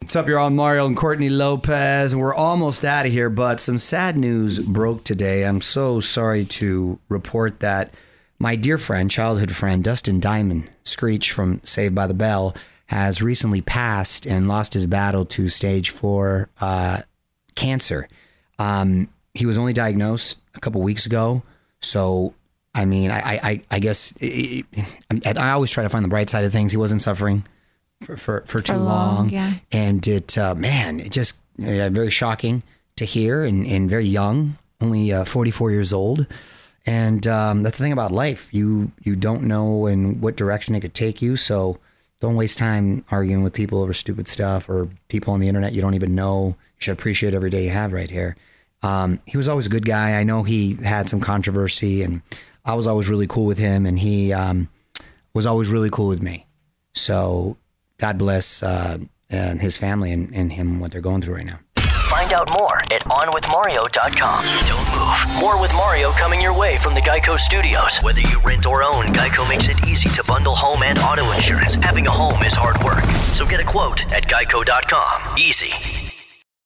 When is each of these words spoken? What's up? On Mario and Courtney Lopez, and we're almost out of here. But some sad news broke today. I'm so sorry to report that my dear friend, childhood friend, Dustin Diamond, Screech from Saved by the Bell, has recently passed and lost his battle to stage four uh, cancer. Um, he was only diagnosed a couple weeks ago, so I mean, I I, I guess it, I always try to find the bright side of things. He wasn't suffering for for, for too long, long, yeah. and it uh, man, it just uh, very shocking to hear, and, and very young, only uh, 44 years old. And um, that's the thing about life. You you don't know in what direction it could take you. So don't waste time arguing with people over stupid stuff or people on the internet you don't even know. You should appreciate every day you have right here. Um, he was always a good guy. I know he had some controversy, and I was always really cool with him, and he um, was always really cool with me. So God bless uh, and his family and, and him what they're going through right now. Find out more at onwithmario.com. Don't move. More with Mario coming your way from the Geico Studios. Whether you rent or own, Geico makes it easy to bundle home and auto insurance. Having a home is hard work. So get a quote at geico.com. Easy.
What's 0.00 0.16
up? 0.16 0.26
On 0.26 0.56
Mario 0.56 0.86
and 0.86 0.96
Courtney 0.96 1.28
Lopez, 1.28 2.12
and 2.12 2.20
we're 2.20 2.34
almost 2.34 2.84
out 2.84 3.06
of 3.06 3.12
here. 3.12 3.30
But 3.30 3.60
some 3.60 3.78
sad 3.78 4.16
news 4.16 4.58
broke 4.58 5.04
today. 5.04 5.44
I'm 5.44 5.60
so 5.60 6.00
sorry 6.00 6.46
to 6.46 6.98
report 7.08 7.60
that 7.60 7.94
my 8.40 8.56
dear 8.56 8.76
friend, 8.76 9.08
childhood 9.08 9.54
friend, 9.54 9.84
Dustin 9.84 10.18
Diamond, 10.18 10.68
Screech 10.82 11.30
from 11.30 11.60
Saved 11.62 11.94
by 11.94 12.08
the 12.08 12.14
Bell, 12.14 12.56
has 12.86 13.22
recently 13.22 13.60
passed 13.60 14.26
and 14.26 14.48
lost 14.48 14.74
his 14.74 14.88
battle 14.88 15.26
to 15.26 15.48
stage 15.48 15.90
four 15.90 16.48
uh, 16.60 17.02
cancer. 17.54 18.08
Um, 18.58 19.10
he 19.34 19.46
was 19.46 19.58
only 19.58 19.74
diagnosed 19.74 20.40
a 20.56 20.60
couple 20.60 20.80
weeks 20.82 21.06
ago, 21.06 21.44
so 21.80 22.34
I 22.74 22.84
mean, 22.84 23.12
I 23.12 23.38
I, 23.42 23.62
I 23.70 23.78
guess 23.78 24.12
it, 24.20 24.66
I 25.38 25.50
always 25.50 25.70
try 25.70 25.84
to 25.84 25.88
find 25.88 26.04
the 26.04 26.08
bright 26.08 26.30
side 26.30 26.44
of 26.44 26.52
things. 26.52 26.72
He 26.72 26.78
wasn't 26.78 27.02
suffering 27.02 27.44
for 28.02 28.16
for, 28.16 28.40
for 28.46 28.60
too 28.60 28.74
long, 28.74 28.84
long, 28.84 29.30
yeah. 29.30 29.54
and 29.72 30.06
it 30.06 30.36
uh, 30.38 30.54
man, 30.54 31.00
it 31.00 31.12
just 31.12 31.40
uh, 31.58 31.90
very 31.90 32.10
shocking 32.10 32.62
to 32.96 33.04
hear, 33.04 33.44
and, 33.44 33.66
and 33.66 33.88
very 33.88 34.06
young, 34.06 34.58
only 34.80 35.12
uh, 35.12 35.24
44 35.24 35.70
years 35.70 35.92
old. 35.92 36.26
And 36.86 37.26
um, 37.26 37.62
that's 37.62 37.78
the 37.78 37.84
thing 37.84 37.92
about 37.92 38.10
life. 38.10 38.48
You 38.52 38.92
you 39.02 39.16
don't 39.16 39.42
know 39.42 39.86
in 39.86 40.20
what 40.20 40.36
direction 40.36 40.74
it 40.74 40.80
could 40.80 40.94
take 40.94 41.20
you. 41.20 41.36
So 41.36 41.78
don't 42.20 42.36
waste 42.36 42.58
time 42.58 43.04
arguing 43.10 43.42
with 43.42 43.52
people 43.52 43.82
over 43.82 43.92
stupid 43.92 44.28
stuff 44.28 44.68
or 44.68 44.88
people 45.08 45.32
on 45.32 45.40
the 45.40 45.48
internet 45.48 45.72
you 45.72 45.82
don't 45.82 45.94
even 45.94 46.14
know. 46.14 46.48
You 46.48 46.56
should 46.78 46.92
appreciate 46.92 47.34
every 47.34 47.50
day 47.50 47.64
you 47.64 47.70
have 47.70 47.92
right 47.92 48.10
here. 48.10 48.36
Um, 48.82 49.20
he 49.26 49.36
was 49.36 49.48
always 49.48 49.66
a 49.66 49.70
good 49.70 49.84
guy. 49.84 50.18
I 50.18 50.22
know 50.22 50.42
he 50.42 50.74
had 50.74 51.08
some 51.08 51.20
controversy, 51.20 52.02
and 52.02 52.22
I 52.64 52.74
was 52.74 52.86
always 52.86 53.10
really 53.10 53.26
cool 53.26 53.44
with 53.44 53.58
him, 53.58 53.84
and 53.84 53.98
he 53.98 54.32
um, 54.32 54.68
was 55.34 55.44
always 55.44 55.68
really 55.68 55.90
cool 55.90 56.08
with 56.08 56.22
me. 56.22 56.46
So 56.94 57.58
God 58.00 58.18
bless 58.18 58.62
uh, 58.62 58.98
and 59.30 59.60
his 59.60 59.76
family 59.78 60.12
and, 60.12 60.34
and 60.34 60.52
him 60.52 60.80
what 60.80 60.90
they're 60.90 61.00
going 61.00 61.22
through 61.22 61.36
right 61.36 61.46
now. 61.46 61.60
Find 62.10 62.32
out 62.32 62.50
more 62.58 62.78
at 62.92 63.04
onwithmario.com. 63.04 64.44
Don't 64.66 64.88
move. 64.98 65.40
More 65.40 65.60
with 65.60 65.72
Mario 65.74 66.10
coming 66.10 66.40
your 66.40 66.58
way 66.58 66.76
from 66.76 66.94
the 66.94 67.00
Geico 67.00 67.38
Studios. 67.38 67.98
Whether 67.98 68.20
you 68.22 68.40
rent 68.44 68.66
or 68.66 68.82
own, 68.82 69.12
Geico 69.12 69.48
makes 69.48 69.68
it 69.68 69.86
easy 69.86 70.08
to 70.10 70.24
bundle 70.26 70.54
home 70.56 70.82
and 70.82 70.98
auto 70.98 71.30
insurance. 71.32 71.76
Having 71.76 72.08
a 72.08 72.10
home 72.10 72.42
is 72.42 72.54
hard 72.54 72.82
work. 72.82 73.04
So 73.32 73.46
get 73.46 73.60
a 73.60 73.64
quote 73.64 74.10
at 74.12 74.24
geico.com. 74.24 75.36
Easy. 75.38 76.09